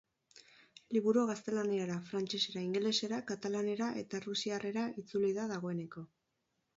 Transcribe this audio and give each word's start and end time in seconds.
Liburua 0.95 1.25
gaztelaniara, 1.31 1.97
frantsesera, 2.07 2.63
ingelesera, 2.67 3.19
katalanera 3.33 3.91
eta 4.05 4.17
errusiarrera 4.21 4.87
itzuli 5.03 5.31
da 5.37 5.45
dagoeneko. 5.53 6.05